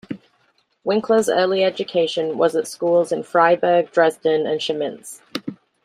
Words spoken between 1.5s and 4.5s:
education was at schools in Freiberg, Dresden,